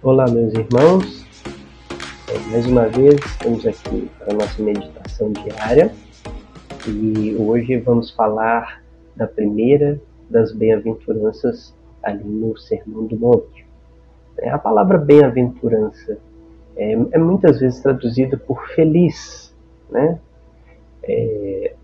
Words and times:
Olá, 0.00 0.26
meus 0.30 0.54
irmãos. 0.54 1.26
É, 2.32 2.38
mais 2.52 2.64
uma 2.66 2.86
vez 2.86 3.16
estamos 3.16 3.66
aqui 3.66 4.08
para 4.16 4.32
a 4.32 4.36
nossa 4.36 4.62
meditação 4.62 5.32
diária 5.32 5.92
e 6.86 7.34
hoje 7.34 7.78
vamos 7.78 8.12
falar 8.12 8.80
da 9.16 9.26
primeira 9.26 10.00
das 10.30 10.52
bem-aventuranças 10.52 11.74
ali 12.00 12.22
no 12.22 12.56
Sermão 12.56 13.06
do 13.06 13.18
Monte. 13.18 13.66
É, 14.38 14.50
a 14.50 14.58
palavra 14.58 14.98
bem-aventurança 14.98 16.16
é, 16.76 16.92
é, 16.92 17.18
muitas 17.18 17.58
vezes 17.58 17.80
traduzida 17.80 18.36
por 18.36 18.68
feliz, 18.68 19.52
né? 19.90 20.20
É, 21.02 21.74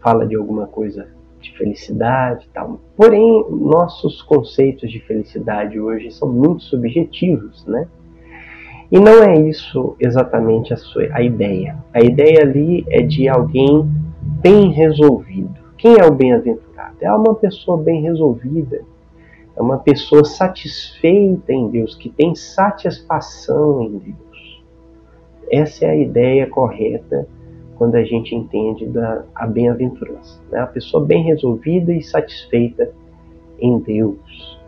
fala 0.00 0.26
de 0.26 0.34
alguma 0.34 0.66
coisa 0.66 1.06
de 1.46 1.58
felicidade 1.58 2.48
tal. 2.52 2.80
Porém, 2.96 3.44
nossos 3.50 4.22
conceitos 4.22 4.90
de 4.90 5.00
felicidade 5.00 5.78
hoje 5.78 6.10
são 6.10 6.28
muito 6.28 6.62
subjetivos, 6.64 7.64
né? 7.66 7.86
E 8.90 8.98
não 9.00 9.22
é 9.22 9.40
isso 9.40 9.96
exatamente 9.98 10.72
a, 10.72 10.76
sua, 10.76 11.08
a 11.12 11.22
ideia. 11.22 11.76
A 11.92 12.00
ideia 12.00 12.42
ali 12.42 12.84
é 12.88 13.02
de 13.02 13.28
alguém 13.28 13.84
bem 14.40 14.70
resolvido. 14.70 15.54
Quem 15.76 15.98
é 15.98 16.06
o 16.06 16.14
bem-aventurado? 16.14 16.96
É 17.00 17.12
uma 17.12 17.34
pessoa 17.34 17.76
bem 17.76 18.02
resolvida. 18.02 18.82
É 19.56 19.62
uma 19.62 19.78
pessoa 19.78 20.24
satisfeita 20.24 21.52
em 21.52 21.68
Deus, 21.68 21.94
que 21.96 22.10
tem 22.10 22.34
satisfação 22.34 23.82
em 23.82 23.98
Deus. 23.98 24.62
Essa 25.50 25.86
é 25.86 25.90
a 25.90 25.96
ideia 25.96 26.46
correta 26.46 27.26
quando 27.76 27.94
a 27.94 28.04
gente 28.04 28.34
entende 28.34 28.86
da, 28.86 29.24
a 29.34 29.46
bem-aventurança. 29.46 30.40
Né? 30.50 30.60
A 30.60 30.66
pessoa 30.66 31.04
bem 31.04 31.22
resolvida 31.22 31.92
e 31.92 32.02
satisfeita 32.02 32.90
em 33.58 33.78
Deus. 33.78 34.58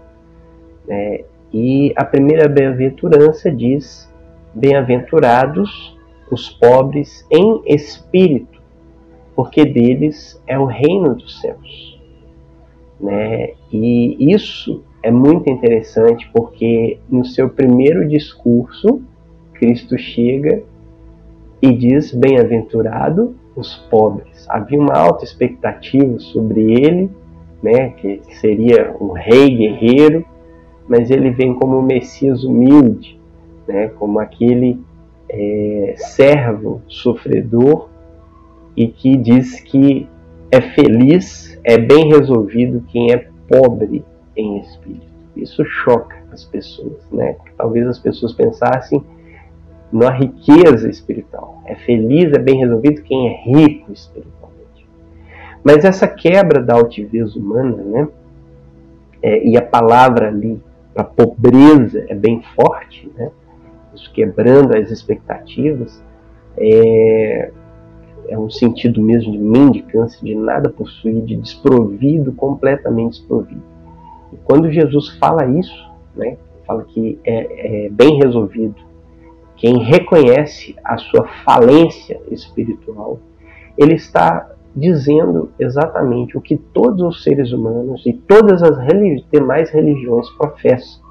É, 0.88 1.24
e 1.52 1.92
a 1.96 2.04
primeira 2.04 2.48
bem-aventurança 2.48 3.50
diz: 3.50 4.12
Bem-aventurados 4.54 5.96
os 6.30 6.50
pobres 6.50 7.26
em 7.30 7.62
espírito, 7.66 8.60
porque 9.34 9.64
deles 9.64 10.42
é 10.46 10.58
o 10.58 10.66
reino 10.66 11.14
dos 11.14 11.40
céus. 11.40 11.98
Né? 13.00 13.52
E 13.72 14.32
isso 14.32 14.82
é 15.02 15.10
muito 15.10 15.50
interessante 15.50 16.28
porque 16.34 16.98
no 17.08 17.24
seu 17.24 17.48
primeiro 17.48 18.06
discurso, 18.06 19.00
Cristo 19.54 19.96
chega 19.96 20.62
e 21.60 21.72
diz: 21.72 22.12
Bem-aventurado 22.12 23.36
os 23.54 23.74
pobres. 23.90 24.46
Havia 24.48 24.78
uma 24.78 24.94
alta 24.94 25.24
expectativa 25.24 26.18
sobre 26.18 26.72
ele, 26.72 27.10
né, 27.62 27.90
que 27.90 28.20
seria 28.40 28.94
um 29.00 29.12
rei 29.12 29.50
guerreiro, 29.50 30.24
mas 30.88 31.10
ele 31.10 31.30
vem 31.30 31.54
como 31.54 31.78
um 31.78 31.82
Messias 31.82 32.44
humilde, 32.44 33.20
né, 33.66 33.88
como 33.88 34.20
aquele 34.20 34.80
é, 35.28 35.94
servo 35.96 36.80
sofredor 36.86 37.88
e 38.76 38.86
que 38.86 39.16
diz 39.16 39.60
que 39.60 40.08
é 40.50 40.60
feliz, 40.60 41.60
é 41.64 41.76
bem 41.76 42.08
resolvido 42.08 42.84
quem 42.88 43.12
é 43.12 43.28
pobre 43.48 44.04
em 44.36 44.60
espírito. 44.60 45.06
Isso 45.36 45.64
choca 45.64 46.16
as 46.32 46.44
pessoas, 46.44 46.98
né? 47.12 47.36
Talvez 47.56 47.86
as 47.86 47.98
pessoas 47.98 48.32
pensassem 48.32 49.02
na 49.92 50.10
riqueza 50.10 50.88
espiritual. 50.88 51.62
É 51.64 51.74
feliz, 51.74 52.32
é 52.32 52.38
bem 52.38 52.58
resolvido 52.58 53.02
quem 53.02 53.28
é 53.28 53.42
rico 53.42 53.92
espiritualmente. 53.92 54.86
Mas 55.64 55.84
essa 55.84 56.06
quebra 56.06 56.62
da 56.62 56.74
altivez 56.74 57.34
humana, 57.34 57.82
né? 57.82 58.08
É, 59.22 59.46
e 59.46 59.56
a 59.56 59.62
palavra 59.62 60.28
ali 60.28 60.60
para 60.94 61.04
pobreza 61.04 62.04
é 62.08 62.14
bem 62.14 62.42
forte, 62.54 63.10
né? 63.16 63.30
Isso 63.94 64.12
quebrando 64.12 64.76
as 64.76 64.90
expectativas, 64.90 66.02
é, 66.56 67.50
é 68.28 68.38
um 68.38 68.50
sentido 68.50 69.02
mesmo 69.02 69.32
de 69.32 69.38
mendicância, 69.38 70.20
de 70.22 70.34
nada 70.34 70.68
possuir, 70.68 71.22
de 71.22 71.36
desprovido, 71.36 72.32
completamente 72.32 73.18
desprovido. 73.18 73.62
E 74.32 74.36
quando 74.44 74.70
Jesus 74.70 75.08
fala 75.18 75.46
isso, 75.46 75.90
né? 76.14 76.36
Fala 76.66 76.84
que 76.84 77.18
é, 77.24 77.86
é 77.86 77.88
bem 77.88 78.18
resolvido 78.18 78.87
quem 79.58 79.82
reconhece 79.82 80.76
a 80.84 80.96
sua 80.96 81.26
falência 81.44 82.20
espiritual, 82.30 83.18
ele 83.76 83.94
está 83.94 84.48
dizendo 84.74 85.50
exatamente 85.58 86.38
o 86.38 86.40
que 86.40 86.56
todos 86.56 87.02
os 87.02 87.24
seres 87.24 87.52
humanos 87.52 88.06
e 88.06 88.12
todas 88.12 88.62
as 88.62 88.78
religi 88.78 89.26
demais 89.32 89.70
religiões 89.70 90.30
professam: 90.30 91.02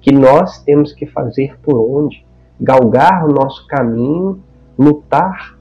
que 0.00 0.12
nós 0.12 0.60
temos 0.64 0.92
que 0.92 1.06
fazer 1.06 1.56
por 1.62 1.76
onde, 1.76 2.26
galgar 2.60 3.24
o 3.24 3.32
nosso 3.32 3.64
caminho, 3.68 4.42
lutar 4.76 5.56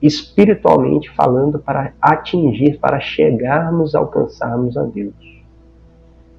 espiritualmente 0.00 1.10
falando 1.10 1.58
para 1.58 1.92
atingir, 2.00 2.78
para 2.78 3.00
chegarmos, 3.00 3.96
alcançarmos 3.96 4.76
a 4.76 4.84
Deus, 4.84 5.42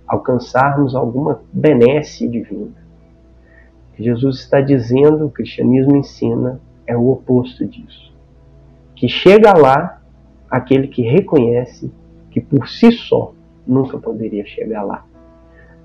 alcançarmos 0.07 0.95
alguma 0.95 1.41
benesse 1.51 2.27
divina 2.29 2.80
que 3.93 4.03
Jesus 4.03 4.39
está 4.39 4.61
dizendo, 4.61 5.25
o 5.25 5.31
cristianismo 5.31 5.95
ensina, 5.95 6.59
é 6.87 6.95
o 6.95 7.09
oposto 7.09 7.65
disso. 7.65 8.11
Que 8.95 9.07
chega 9.07 9.53
lá 9.53 10.01
aquele 10.49 10.87
que 10.87 11.01
reconhece 11.01 11.91
que 12.29 12.41
por 12.41 12.67
si 12.67 12.91
só 12.91 13.33
nunca 13.65 13.97
poderia 13.97 14.45
chegar 14.45 14.83
lá. 14.83 15.05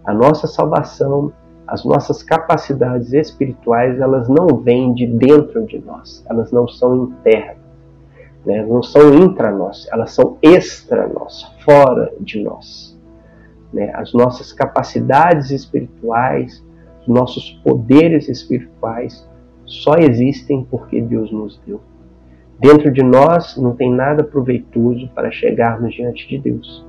A 0.05 0.13
nossa 0.13 0.47
salvação, 0.47 1.33
as 1.67 1.85
nossas 1.85 2.23
capacidades 2.23 3.13
espirituais, 3.13 4.01
elas 4.01 4.29
não 4.29 4.59
vêm 4.59 4.95
de 4.95 5.07
dentro 5.07 5.67
de 5.67 5.79
nós, 5.79 6.25
elas 6.29 6.53
não 6.53 6.69
são 6.69 6.97
internas, 6.97 7.59
né? 8.45 8.65
não 8.65 8.83
são 8.83 9.15
intra 9.15 9.51
nós, 9.51 9.89
elas 9.91 10.13
são 10.13 10.39
extra 10.41 11.09
nós, 11.09 11.43
fora 11.65 12.13
de 12.21 12.43
nós. 12.43 12.97
Né? 13.73 13.91
As 13.95 14.13
nossas 14.13 14.53
capacidades 14.53 15.51
espirituais, 15.51 16.65
nossos 17.07 17.51
poderes 17.65 18.29
espirituais 18.29 19.29
só 19.65 19.95
existem 19.95 20.65
porque 20.71 21.01
Deus 21.01 21.31
nos 21.33 21.61
deu. 21.67 21.81
Dentro 22.59 22.91
de 22.91 23.03
nós 23.03 23.57
não 23.57 23.75
tem 23.75 23.93
nada 23.93 24.25
proveitoso 24.25 25.09
para 25.15 25.31
chegarmos 25.31 25.95
diante 25.95 26.27
de 26.29 26.39
Deus. 26.39 26.87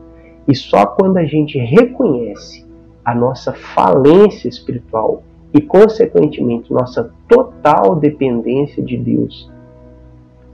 E 0.47 0.55
só 0.55 0.85
quando 0.85 1.17
a 1.17 1.25
gente 1.25 1.57
reconhece 1.57 2.65
a 3.03 3.13
nossa 3.13 3.53
falência 3.53 4.47
espiritual 4.47 5.23
e, 5.53 5.61
consequentemente, 5.61 6.71
nossa 6.71 7.11
total 7.27 7.95
dependência 7.95 8.83
de 8.83 8.97
Deus, 8.97 9.51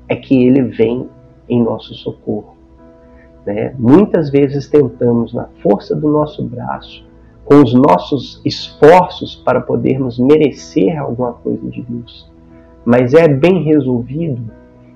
é 0.08 0.16
que 0.16 0.46
Ele 0.46 0.64
vem 0.64 1.08
em 1.48 1.62
nosso 1.62 1.94
socorro. 1.94 2.56
Né? 3.46 3.76
Muitas 3.78 4.30
vezes 4.30 4.68
tentamos, 4.68 5.34
na 5.34 5.48
força 5.62 5.96
do 5.96 6.08
nosso 6.08 6.44
braço, 6.44 7.06
com 7.46 7.62
os 7.62 7.74
nossos 7.74 8.42
esforços 8.46 9.36
para 9.36 9.62
podermos 9.62 10.18
merecer 10.18 10.98
alguma 10.98 11.34
coisa 11.34 11.70
de 11.70 11.82
Deus. 11.82 12.32
Mas 12.86 13.14
é 13.14 13.28
bem 13.28 13.64
resolvido 13.64 14.52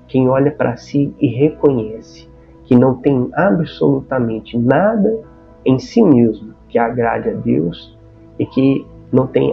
quem 0.06 0.28
olha 0.28 0.50
para 0.50 0.76
si 0.76 1.14
e 1.20 1.28
reconhece 1.28 2.28
que 2.64 2.74
não 2.74 2.94
tem 2.96 3.28
absolutamente 3.32 4.58
nada 4.58 5.20
em 5.64 5.78
si 5.78 6.02
mesmo 6.02 6.54
que 6.68 6.78
agrade 6.78 7.30
a 7.30 7.34
Deus 7.34 7.96
e 8.38 8.46
que 8.46 8.86
não 9.10 9.26
tem 9.26 9.52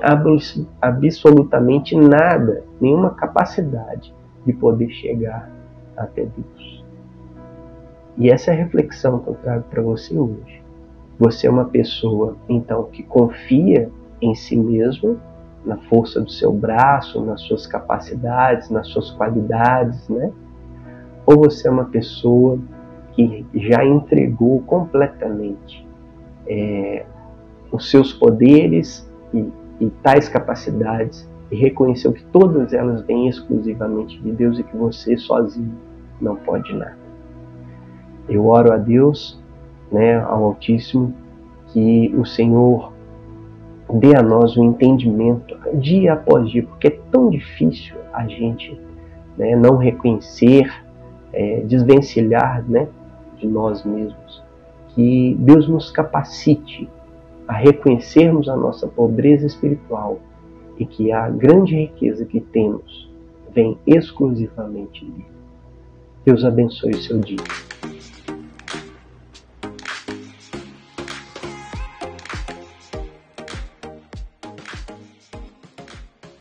absolutamente 0.82 1.96
nada, 1.96 2.64
nenhuma 2.80 3.12
capacidade 3.12 4.14
de 4.46 4.54
poder 4.54 4.90
chegar 4.90 5.50
até 5.96 6.26
Deus. 6.26 6.84
E 8.18 8.30
essa 8.30 8.52
é 8.52 8.54
a 8.54 8.58
reflexão 8.58 9.20
que 9.20 9.30
eu 9.30 9.36
trago 9.36 9.64
para 9.70 9.82
você 9.82 10.18
hoje. 10.18 10.65
Você 11.18 11.48
é 11.48 11.50
uma 11.50 11.66
pessoa, 11.66 12.36
então, 12.50 12.84
que 12.86 13.04
confia 13.04 13.90
em 14.22 14.36
si 14.36 14.58
mesmo, 14.58 15.18
na 15.66 15.78
força 15.78 16.22
do 16.22 16.30
seu 16.30 16.52
braço, 16.52 17.24
nas 17.24 17.42
suas 17.42 17.66
capacidades, 17.66 18.70
nas 18.70 18.88
suas 18.88 19.12
qualidades, 19.12 20.08
né? 20.10 20.32
Ou 21.26 21.38
você 21.38 21.68
é 21.68 21.72
uma 21.72 21.86
pessoa 21.86 22.60
que 23.14 23.46
já 23.54 23.84
entregou 23.84 24.62
completamente 24.62 25.88
é, 26.46 27.06
os 27.72 27.90
seus 27.90 28.14
poderes 28.14 29.10
e, 29.34 29.50
e 29.80 29.90
tais 30.04 30.30
capacidades 30.30 31.28
e 31.50 31.56
reconheceu 31.56 32.12
que 32.12 32.24
todas 32.26 32.74
elas 32.74 33.02
vêm 33.04 33.28
exclusivamente 33.28 34.20
de 34.22 34.32
Deus 34.32 34.60
e 34.60 34.64
que 34.64 34.76
você 34.76 35.18
sozinho 35.18 35.76
não 36.20 36.36
pode 36.36 36.74
nada. 36.74 36.98
Eu 38.28 38.46
oro 38.46 38.74
a 38.74 38.78
Deus 38.78 39.42
né, 39.92 40.20
ao 40.20 40.44
Altíssimo, 40.46 41.14
que 41.68 42.14
o 42.18 42.26
Senhor 42.26 42.94
dê 43.94 44.16
a 44.16 44.24
nós 44.24 44.56
o 44.58 44.62
um 44.62 44.66
entendimento 44.66 45.56
dia 45.76 46.14
após 46.14 46.50
dia, 46.50 46.64
porque 46.64 46.88
é 46.88 47.00
tão 47.12 47.30
difícil 47.30 47.96
a 48.12 48.28
gente 48.28 48.80
né, 49.38 49.56
não 49.56 49.78
reconhecer, 49.78 50.72
é, 51.34 51.62
desvencilhar 51.62 52.64
né, 52.68 52.88
de 53.38 53.48
nós 53.48 53.84
mesmos. 53.84 54.44
Que 54.90 55.36
Deus 55.40 55.68
nos 55.68 55.92
capacite 55.92 56.90
a 57.48 57.54
reconhecermos 57.54 58.50
a 58.50 58.56
nossa 58.56 58.88
pobreza 58.88 59.46
espiritual 59.46 60.20
e 60.78 60.86
que 60.86 61.12
a 61.12 61.30
grande 61.30 61.76
riqueza 61.76 62.26
que 62.26 62.40
temos 62.40 63.10
vem 63.54 63.78
exclusivamente 63.86 65.06
dele. 65.06 65.26
Deus 66.26 66.44
abençoe 66.44 66.92
o 66.92 67.02
seu 67.02 67.20
dia. 67.20 67.65